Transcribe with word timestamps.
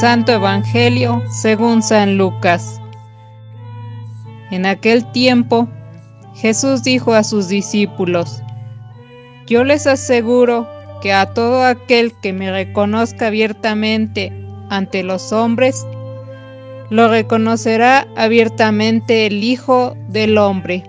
Santo 0.00 0.32
Evangelio 0.32 1.22
según 1.28 1.82
San 1.82 2.16
Lucas. 2.16 2.80
En 4.50 4.64
aquel 4.64 5.04
tiempo, 5.12 5.68
Jesús 6.34 6.82
dijo 6.82 7.12
a 7.12 7.22
sus 7.22 7.48
discípulos, 7.48 8.42
Yo 9.46 9.62
les 9.62 9.86
aseguro 9.86 10.66
que 11.02 11.12
a 11.12 11.34
todo 11.34 11.66
aquel 11.66 12.14
que 12.22 12.32
me 12.32 12.50
reconozca 12.50 13.26
abiertamente 13.26 14.32
ante 14.70 15.02
los 15.02 15.34
hombres, 15.34 15.86
lo 16.88 17.08
reconocerá 17.08 18.08
abiertamente 18.16 19.26
el 19.26 19.44
Hijo 19.44 19.98
del 20.08 20.38
Hombre 20.38 20.82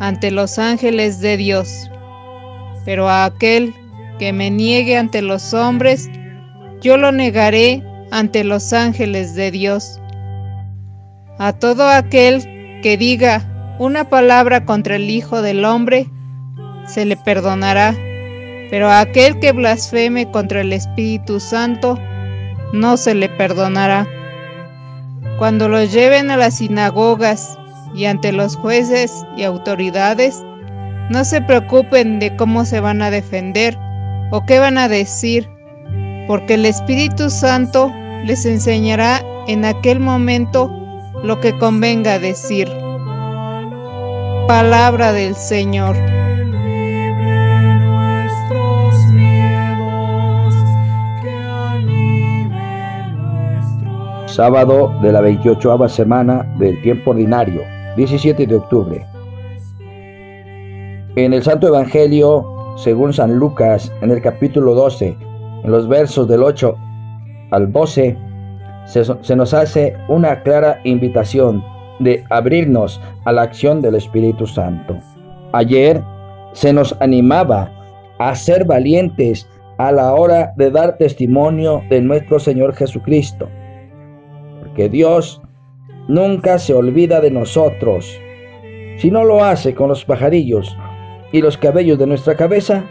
ante 0.00 0.30
los 0.30 0.58
ángeles 0.58 1.20
de 1.20 1.36
Dios. 1.36 1.90
Pero 2.86 3.10
a 3.10 3.26
aquel 3.26 3.74
que 4.18 4.32
me 4.32 4.50
niegue 4.50 4.96
ante 4.96 5.20
los 5.20 5.52
hombres, 5.52 6.08
yo 6.80 6.96
lo 6.96 7.12
negaré 7.12 7.82
ante 8.12 8.44
los 8.44 8.72
ángeles 8.74 9.34
de 9.34 9.50
Dios. 9.50 10.00
A 11.38 11.54
todo 11.54 11.88
aquel 11.88 12.80
que 12.82 12.96
diga 12.96 13.74
una 13.78 14.04
palabra 14.04 14.66
contra 14.66 14.96
el 14.96 15.08
Hijo 15.10 15.40
del 15.40 15.64
Hombre, 15.64 16.06
se 16.86 17.06
le 17.06 17.16
perdonará, 17.16 17.94
pero 18.70 18.90
a 18.90 19.00
aquel 19.00 19.40
que 19.40 19.52
blasfeme 19.52 20.30
contra 20.30 20.60
el 20.60 20.74
Espíritu 20.74 21.40
Santo, 21.40 21.98
no 22.74 22.98
se 22.98 23.14
le 23.14 23.30
perdonará. 23.30 24.06
Cuando 25.38 25.68
los 25.68 25.90
lleven 25.90 26.30
a 26.30 26.36
las 26.36 26.58
sinagogas 26.58 27.58
y 27.94 28.04
ante 28.04 28.30
los 28.30 28.56
jueces 28.56 29.24
y 29.38 29.44
autoridades, 29.44 30.44
no 31.08 31.24
se 31.24 31.40
preocupen 31.40 32.18
de 32.18 32.36
cómo 32.36 32.66
se 32.66 32.80
van 32.80 33.00
a 33.00 33.10
defender 33.10 33.76
o 34.30 34.44
qué 34.44 34.58
van 34.58 34.76
a 34.76 34.88
decir, 34.88 35.48
porque 36.26 36.54
el 36.54 36.66
Espíritu 36.66 37.30
Santo 37.30 37.92
les 38.24 38.46
enseñará 38.46 39.24
en 39.48 39.64
aquel 39.64 40.00
momento 40.00 40.70
lo 41.22 41.40
que 41.40 41.56
convenga 41.58 42.18
decir. 42.18 42.68
Palabra 44.46 45.12
del 45.12 45.34
Señor. 45.34 45.96
Sábado 54.26 54.94
de 55.02 55.12
la 55.12 55.20
28 55.20 55.88
semana 55.88 56.42
del 56.58 56.80
tiempo 56.80 57.10
ordinario, 57.10 57.62
17 57.96 58.46
de 58.46 58.56
octubre. 58.56 59.06
En 61.16 61.34
el 61.34 61.42
Santo 61.42 61.68
Evangelio, 61.68 62.46
según 62.78 63.12
San 63.12 63.36
Lucas, 63.36 63.92
en 64.00 64.10
el 64.10 64.22
capítulo 64.22 64.74
12, 64.74 65.14
en 65.64 65.70
los 65.70 65.86
versos 65.86 66.26
del 66.26 66.42
8 66.42 66.74
al 67.52 67.70
12 67.70 68.16
se, 68.84 69.36
nos 69.36 69.54
hace 69.54 69.96
una 70.08 70.42
clara 70.42 70.80
invitación 70.84 71.64
de 72.00 72.24
abrirnos 72.30 73.00
a 73.24 73.32
la 73.32 73.42
acción 73.42 73.80
del 73.80 73.94
Espíritu 73.94 74.46
Santo. 74.46 74.96
Ayer 75.52 76.02
se 76.52 76.72
nos 76.72 76.96
animaba 77.00 77.70
a 78.18 78.34
ser 78.34 78.64
valientes 78.64 79.48
a 79.78 79.92
la 79.92 80.14
hora 80.14 80.52
de 80.56 80.70
dar 80.70 80.96
testimonio 80.96 81.82
de 81.88 82.00
nuestro 82.00 82.40
Señor 82.40 82.74
Jesucristo, 82.74 83.48
porque 84.60 84.88
Dios 84.88 85.40
nunca 86.08 86.58
se 86.58 86.74
olvida 86.74 87.20
de 87.20 87.30
nosotros. 87.30 88.18
Si 88.96 89.10
no 89.10 89.24
lo 89.24 89.44
hace 89.44 89.74
con 89.74 89.88
los 89.88 90.04
pajarillos 90.04 90.76
y 91.32 91.40
los 91.40 91.56
cabellos 91.56 91.98
de 91.98 92.06
nuestra 92.06 92.36
cabeza, 92.36 92.84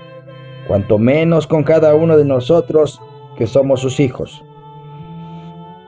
cuanto 0.68 0.98
menos 0.98 1.48
con 1.48 1.64
cada 1.64 1.96
uno 1.96 2.18
de 2.18 2.26
nosotros 2.26 3.02
que 3.38 3.48
somos 3.48 3.82
sus 3.82 4.00
hijos 4.00 4.44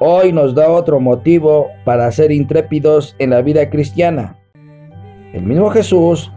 hoy 0.06 0.34
nos 0.34 0.53
da 0.53 0.69
otro 0.69 1.00
motivo 1.00 1.69
para 1.86 2.12
ser 2.12 2.30
intrépidos 2.30 3.16
en 3.19 3.30
la 3.30 3.41
vida 3.41 3.69
cristiana. 3.69 4.38
El 5.31 5.44
mismo 5.44 5.69
Jesús 5.69 6.30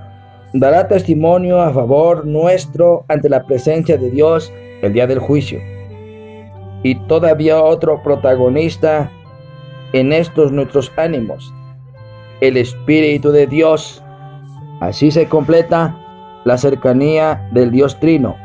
dará 0.52 0.86
testimonio 0.86 1.60
a 1.60 1.72
favor 1.72 2.24
nuestro 2.24 3.04
ante 3.08 3.28
la 3.28 3.42
presencia 3.44 3.98
de 3.98 4.08
Dios 4.08 4.52
el 4.82 4.92
día 4.92 5.08
del 5.08 5.18
juicio. 5.18 5.58
Y 6.84 6.94
todavía 7.08 7.60
otro 7.60 8.00
protagonista 8.04 9.10
en 9.92 10.12
estos 10.12 10.52
nuestros 10.52 10.92
ánimos, 10.96 11.52
el 12.40 12.56
Espíritu 12.58 13.32
de 13.32 13.48
Dios. 13.48 14.00
Así 14.80 15.10
se 15.10 15.26
completa 15.26 15.98
la 16.44 16.56
cercanía 16.56 17.48
del 17.50 17.72
Dios 17.72 17.98
Trino, 17.98 18.36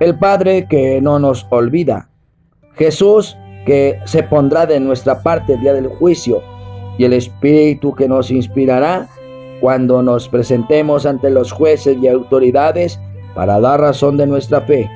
el 0.00 0.18
Padre 0.18 0.66
que 0.66 1.02
no 1.02 1.18
nos 1.18 1.46
olvida, 1.50 2.08
Jesús 2.76 3.36
que 3.66 3.98
se 4.04 4.22
pondrá 4.22 4.66
de 4.66 4.80
nuestra 4.80 5.22
parte 5.22 5.54
el 5.54 5.60
día 5.60 5.74
del 5.74 5.88
juicio 5.88 6.42
y 6.98 7.04
el 7.04 7.12
Espíritu 7.12 7.94
que 7.94 8.08
nos 8.08 8.30
inspirará 8.30 9.08
cuando 9.60 10.02
nos 10.02 10.28
presentemos 10.28 11.06
ante 11.06 11.30
los 11.30 11.52
jueces 11.52 11.96
y 12.02 12.08
autoridades 12.08 13.00
para 13.34 13.60
dar 13.60 13.80
razón 13.80 14.16
de 14.16 14.26
nuestra 14.26 14.60
fe. 14.62 14.90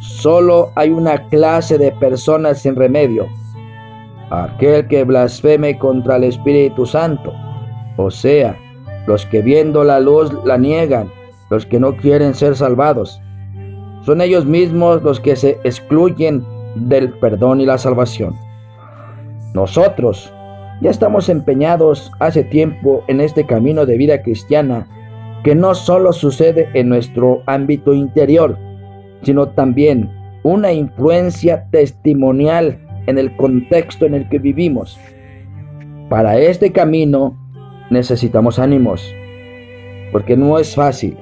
Solo 0.00 0.72
hay 0.74 0.90
una 0.90 1.28
clase 1.28 1.78
de 1.78 1.92
personas 1.92 2.62
sin 2.62 2.74
remedio, 2.74 3.26
aquel 4.30 4.88
que 4.88 5.04
blasfeme 5.04 5.78
contra 5.78 6.16
el 6.16 6.24
Espíritu 6.24 6.86
Santo, 6.86 7.32
o 7.98 8.10
sea, 8.10 8.56
los 9.06 9.26
que 9.26 9.42
viendo 9.42 9.84
la 9.84 10.00
luz 10.00 10.32
la 10.44 10.56
niegan, 10.56 11.10
los 11.50 11.66
que 11.66 11.78
no 11.78 11.96
quieren 11.96 12.34
ser 12.34 12.56
salvados. 12.56 13.20
Son 14.04 14.20
ellos 14.20 14.46
mismos 14.46 15.02
los 15.02 15.20
que 15.20 15.36
se 15.36 15.60
excluyen 15.64 16.44
del 16.74 17.10
perdón 17.18 17.60
y 17.60 17.66
la 17.66 17.78
salvación. 17.78 18.34
Nosotros 19.54 20.32
ya 20.80 20.90
estamos 20.90 21.28
empeñados 21.28 22.10
hace 22.18 22.42
tiempo 22.44 23.04
en 23.08 23.20
este 23.20 23.46
camino 23.46 23.86
de 23.86 23.96
vida 23.96 24.22
cristiana 24.22 24.86
que 25.44 25.54
no 25.54 25.74
solo 25.74 26.12
sucede 26.12 26.68
en 26.74 26.88
nuestro 26.88 27.42
ámbito 27.46 27.94
interior, 27.94 28.58
sino 29.22 29.48
también 29.48 30.10
una 30.42 30.72
influencia 30.72 31.66
testimonial 31.70 32.78
en 33.06 33.18
el 33.18 33.34
contexto 33.36 34.06
en 34.06 34.14
el 34.14 34.28
que 34.28 34.38
vivimos. 34.38 34.98
Para 36.08 36.38
este 36.38 36.72
camino 36.72 37.36
necesitamos 37.90 38.58
ánimos, 38.58 39.14
porque 40.12 40.36
no 40.36 40.58
es 40.58 40.74
fácil. 40.74 41.16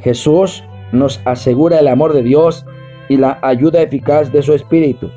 Jesús 0.00 0.64
nos 0.92 1.20
asegura 1.24 1.78
el 1.78 1.88
amor 1.88 2.12
de 2.12 2.22
Dios 2.22 2.66
y 3.12 3.18
la 3.18 3.38
ayuda 3.42 3.82
eficaz 3.82 4.32
de 4.32 4.40
su 4.40 4.54
Espíritu. 4.54 5.10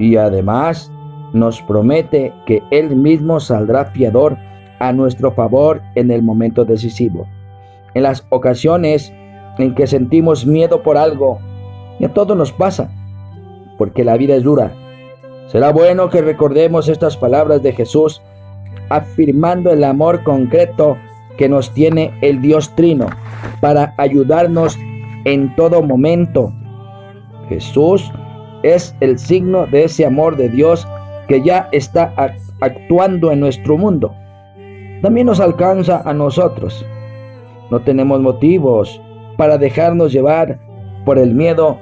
Y 0.00 0.16
además 0.16 0.90
nos 1.32 1.62
promete 1.62 2.32
que 2.44 2.60
Él 2.72 2.96
mismo 2.96 3.38
saldrá 3.38 3.84
fiador 3.84 4.36
a 4.80 4.92
nuestro 4.92 5.30
favor 5.30 5.80
en 5.94 6.10
el 6.10 6.22
momento 6.22 6.64
decisivo. 6.64 7.28
En 7.94 8.02
las 8.02 8.26
ocasiones 8.30 9.12
en 9.58 9.76
que 9.76 9.86
sentimos 9.86 10.44
miedo 10.44 10.82
por 10.82 10.96
algo, 10.96 11.38
y 12.00 12.04
a 12.04 12.12
todos 12.12 12.36
nos 12.36 12.50
pasa, 12.50 12.90
porque 13.78 14.02
la 14.02 14.16
vida 14.16 14.34
es 14.34 14.42
dura. 14.42 14.72
Será 15.46 15.70
bueno 15.70 16.10
que 16.10 16.20
recordemos 16.20 16.88
estas 16.88 17.16
palabras 17.16 17.62
de 17.62 17.74
Jesús, 17.74 18.22
afirmando 18.88 19.70
el 19.70 19.84
amor 19.84 20.24
concreto 20.24 20.96
que 21.38 21.48
nos 21.48 21.72
tiene 21.74 22.12
el 22.22 22.42
Dios 22.42 22.74
Trino 22.74 23.06
para 23.60 23.94
ayudarnos 23.98 24.76
en 25.24 25.54
todo 25.54 25.80
momento 25.80 26.52
Jesús 27.48 28.10
es 28.62 28.96
el 29.00 29.18
signo 29.18 29.66
de 29.66 29.84
ese 29.84 30.06
amor 30.06 30.36
de 30.36 30.48
Dios 30.48 30.86
que 31.28 31.42
ya 31.42 31.68
está 31.72 32.12
actuando 32.60 33.32
en 33.32 33.40
nuestro 33.40 33.76
mundo. 33.76 34.14
También 35.02 35.26
nos 35.26 35.40
alcanza 35.40 36.02
a 36.04 36.14
nosotros. 36.14 36.84
No 37.70 37.80
tenemos 37.80 38.20
motivos 38.20 39.00
para 39.36 39.58
dejarnos 39.58 40.12
llevar 40.12 40.58
por 41.04 41.18
el 41.18 41.34
miedo 41.34 41.78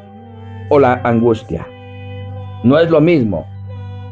o 0.70 0.78
la 0.78 1.00
angustia. 1.04 1.66
No 2.64 2.78
es 2.78 2.90
lo 2.90 3.00
mismo 3.00 3.46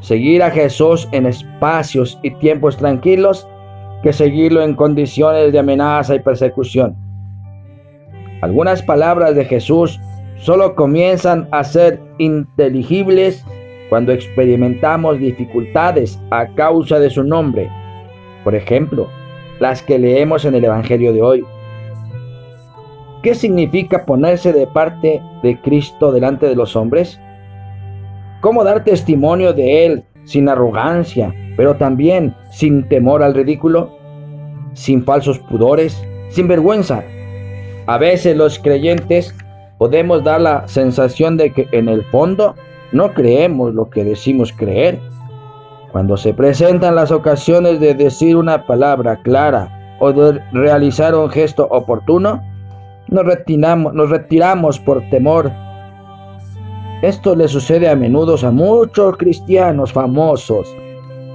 seguir 0.00 0.42
a 0.42 0.50
Jesús 0.50 1.08
en 1.12 1.26
espacios 1.26 2.18
y 2.22 2.30
tiempos 2.32 2.76
tranquilos 2.76 3.46
que 4.02 4.12
seguirlo 4.12 4.62
en 4.62 4.74
condiciones 4.74 5.52
de 5.52 5.58
amenaza 5.58 6.14
y 6.14 6.20
persecución. 6.20 6.96
Algunas 8.40 8.82
palabras 8.82 9.34
de 9.34 9.44
Jesús 9.44 10.00
solo 10.40 10.74
comienzan 10.74 11.48
a 11.52 11.64
ser 11.64 12.00
inteligibles 12.18 13.44
cuando 13.88 14.12
experimentamos 14.12 15.18
dificultades 15.18 16.18
a 16.30 16.46
causa 16.54 16.98
de 16.98 17.10
su 17.10 17.24
nombre. 17.24 17.70
Por 18.44 18.54
ejemplo, 18.54 19.08
las 19.58 19.82
que 19.82 19.98
leemos 19.98 20.44
en 20.44 20.54
el 20.54 20.64
Evangelio 20.64 21.12
de 21.12 21.22
hoy. 21.22 21.44
¿Qué 23.22 23.34
significa 23.34 24.06
ponerse 24.06 24.52
de 24.52 24.66
parte 24.66 25.20
de 25.42 25.60
Cristo 25.60 26.10
delante 26.10 26.46
de 26.46 26.56
los 26.56 26.74
hombres? 26.74 27.20
¿Cómo 28.40 28.64
dar 28.64 28.84
testimonio 28.84 29.52
de 29.52 29.84
Él 29.84 30.04
sin 30.24 30.48
arrogancia, 30.48 31.34
pero 31.56 31.76
también 31.76 32.34
sin 32.50 32.88
temor 32.88 33.22
al 33.22 33.34
ridículo? 33.34 33.90
Sin 34.72 35.04
falsos 35.04 35.38
pudores, 35.38 36.02
sin 36.30 36.48
vergüenza. 36.48 37.04
A 37.86 37.98
veces 37.98 38.36
los 38.36 38.58
creyentes 38.58 39.34
podemos 39.80 40.22
dar 40.22 40.42
la 40.42 40.68
sensación 40.68 41.38
de 41.38 41.54
que 41.54 41.66
en 41.72 41.88
el 41.88 42.04
fondo 42.10 42.54
no 42.92 43.14
creemos 43.14 43.72
lo 43.72 43.88
que 43.88 44.04
decimos 44.04 44.52
creer. 44.52 45.00
Cuando 45.90 46.18
se 46.18 46.34
presentan 46.34 46.96
las 46.96 47.10
ocasiones 47.10 47.80
de 47.80 47.94
decir 47.94 48.36
una 48.36 48.66
palabra 48.66 49.22
clara 49.22 49.96
o 49.98 50.12
de 50.12 50.38
realizar 50.52 51.14
un 51.14 51.30
gesto 51.30 51.66
oportuno, 51.70 52.42
nos 53.08 53.24
retiramos, 53.24 53.94
nos 53.94 54.10
retiramos 54.10 54.78
por 54.78 55.00
temor. 55.08 55.50
Esto 57.00 57.34
le 57.34 57.48
sucede 57.48 57.88
a 57.88 57.96
menudo 57.96 58.36
a 58.46 58.50
muchos 58.50 59.16
cristianos 59.16 59.94
famosos 59.94 60.68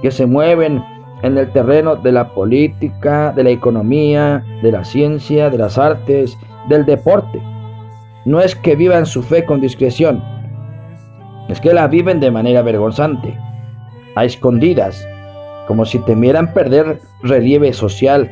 que 0.02 0.12
se 0.12 0.24
mueven 0.24 0.84
en 1.24 1.36
el 1.36 1.50
terreno 1.50 1.96
de 1.96 2.12
la 2.12 2.32
política, 2.32 3.32
de 3.34 3.42
la 3.42 3.50
economía, 3.50 4.44
de 4.62 4.70
la 4.70 4.84
ciencia, 4.84 5.50
de 5.50 5.58
las 5.58 5.78
artes, 5.78 6.38
del 6.68 6.86
deporte. 6.86 7.42
No 8.26 8.40
es 8.40 8.56
que 8.56 8.74
vivan 8.74 9.06
su 9.06 9.22
fe 9.22 9.44
con 9.44 9.60
discreción, 9.60 10.20
es 11.48 11.60
que 11.60 11.72
la 11.72 11.86
viven 11.86 12.18
de 12.18 12.32
manera 12.32 12.60
vergonzante, 12.60 13.38
a 14.16 14.24
escondidas, 14.24 15.06
como 15.68 15.84
si 15.84 16.00
temieran 16.00 16.52
perder 16.52 16.98
relieve 17.22 17.72
social 17.72 18.28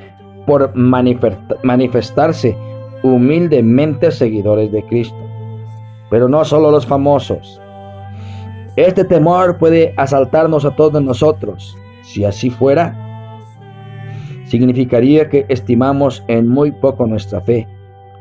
por 0.46 0.74
manifestarse 0.74 2.56
humildemente 3.04 4.10
seguidores 4.10 4.72
de 4.72 4.84
Cristo. 4.84 5.16
Pero 6.10 6.28
no 6.28 6.44
solo 6.44 6.72
los 6.72 6.86
famosos. 6.86 7.60
Este 8.74 9.04
temor 9.04 9.58
puede 9.58 9.94
asaltarnos 9.96 10.64
a 10.64 10.74
todos 10.74 11.00
nosotros. 11.00 11.78
Si 12.02 12.24
así 12.24 12.50
fuera, 12.50 12.98
significaría 14.46 15.28
que 15.28 15.46
estimamos 15.48 16.24
en 16.26 16.48
muy 16.48 16.72
poco 16.72 17.06
nuestra 17.06 17.40
fe 17.40 17.68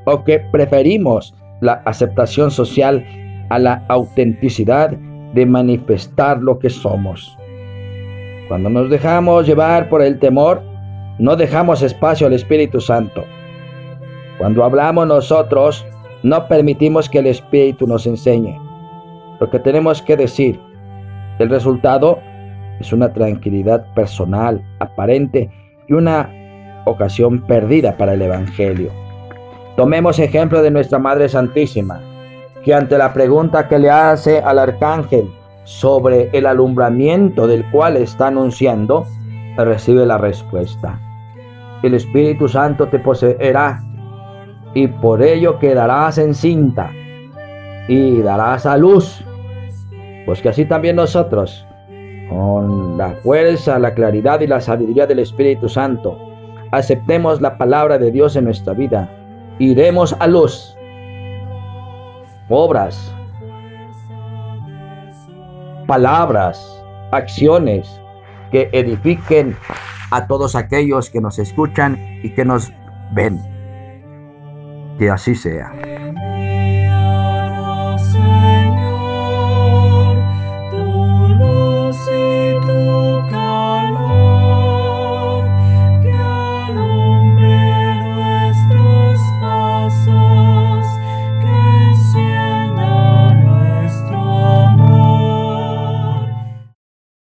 o 0.05 0.23
que 0.23 0.39
preferimos 0.39 1.33
la 1.63 1.81
aceptación 1.85 2.51
social 2.51 3.05
a 3.49 3.57
la 3.57 3.85
autenticidad 3.87 4.91
de 4.91 5.45
manifestar 5.45 6.39
lo 6.41 6.59
que 6.59 6.69
somos. 6.69 7.37
Cuando 8.47 8.69
nos 8.69 8.89
dejamos 8.89 9.47
llevar 9.47 9.89
por 9.89 10.01
el 10.01 10.19
temor, 10.19 10.61
no 11.17 11.35
dejamos 11.35 11.81
espacio 11.81 12.27
al 12.27 12.33
Espíritu 12.33 12.81
Santo. 12.81 13.23
Cuando 14.37 14.63
hablamos 14.63 15.07
nosotros, 15.07 15.85
no 16.21 16.47
permitimos 16.47 17.09
que 17.09 17.19
el 17.19 17.27
Espíritu 17.27 17.87
nos 17.87 18.05
enseñe 18.05 18.59
lo 19.39 19.49
que 19.49 19.59
tenemos 19.59 20.01
que 20.01 20.15
decir. 20.15 20.59
El 21.39 21.49
resultado 21.49 22.19
es 22.79 22.93
una 22.93 23.11
tranquilidad 23.11 23.85
personal, 23.93 24.63
aparente 24.79 25.49
y 25.87 25.93
una 25.93 26.29
ocasión 26.85 27.45
perdida 27.45 27.97
para 27.97 28.13
el 28.13 28.21
Evangelio. 28.21 29.02
Tomemos 29.75 30.19
ejemplo 30.19 30.61
de 30.61 30.69
nuestra 30.69 30.99
Madre 30.99 31.27
Santísima, 31.27 31.99
que 32.63 32.75
ante 32.75 32.95
la 32.95 33.11
pregunta 33.11 33.67
que 33.67 33.79
le 33.79 33.89
hace 33.89 34.39
al 34.39 34.59
arcángel 34.59 35.31
sobre 35.63 36.29
el 36.31 36.45
alumbramiento 36.45 37.47
del 37.47 37.65
cual 37.71 37.97
está 37.97 38.27
anunciando, 38.27 39.07
recibe 39.57 40.05
la 40.05 40.19
respuesta. 40.19 40.99
El 41.81 41.95
Espíritu 41.95 42.47
Santo 42.47 42.87
te 42.87 42.99
poseerá 42.99 43.81
y 44.75 44.87
por 44.87 45.23
ello 45.23 45.57
quedarás 45.57 46.19
encinta 46.19 46.91
y 47.87 48.21
darás 48.21 48.67
a 48.67 48.77
luz. 48.77 49.25
Pues 50.27 50.39
que 50.41 50.49
así 50.49 50.65
también 50.65 50.97
nosotros, 50.97 51.65
con 52.29 52.95
la 52.99 53.15
fuerza, 53.23 53.79
la 53.79 53.95
claridad 53.95 54.39
y 54.41 54.47
la 54.47 54.61
sabiduría 54.61 55.07
del 55.07 55.19
Espíritu 55.19 55.67
Santo, 55.67 56.15
aceptemos 56.71 57.41
la 57.41 57.57
palabra 57.57 57.97
de 57.97 58.11
Dios 58.11 58.35
en 58.35 58.45
nuestra 58.45 58.73
vida 58.73 59.09
iremos 59.59 60.15
a 60.19 60.27
luz. 60.27 60.75
Obras, 62.49 63.13
palabras, 65.87 66.83
acciones 67.11 67.99
que 68.51 68.69
edifiquen 68.71 69.55
a 70.11 70.27
todos 70.27 70.55
aquellos 70.55 71.09
que 71.09 71.21
nos 71.21 71.39
escuchan 71.39 71.97
y 72.23 72.29
que 72.29 72.45
nos 72.45 72.71
ven. 73.13 73.39
Que 74.99 75.09
así 75.09 75.33
sea. 75.33 75.92